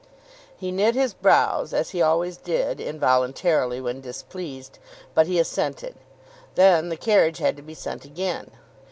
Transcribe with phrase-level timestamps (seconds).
[0.57, 4.79] He knit his brows, as he always did, involuntarily, when displeased;
[5.13, 5.93] but he assented.
[6.55, 8.49] Then the carriage had to be sent again.